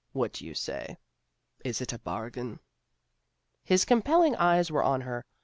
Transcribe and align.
What 0.13 0.33
do 0.33 0.47
you 0.47 0.55
say? 0.55 0.97
Is 1.63 1.79
it 1.79 1.93
a 1.93 1.99
bargain?" 1.99 2.59
His 3.71 3.85
compelling 3.85 4.35
eyes 4.35 4.71
were 4.71 4.81
on 4.81 5.01
her. 5.01 5.25